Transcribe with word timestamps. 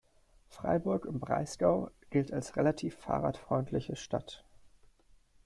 Freiburg 0.49 1.05
im 1.05 1.19
Breisgau 1.19 1.91
gilt 2.09 2.33
als 2.33 2.55
relativ 2.55 2.95
fahrradfreundliche 2.97 3.95
Stadt. 3.95 4.43